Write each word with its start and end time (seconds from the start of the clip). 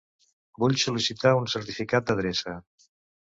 Vull 0.63 0.77
sol·licitar 0.83 1.33
un 1.41 1.51
certificat 1.55 2.09
d'adreça. 2.09 2.57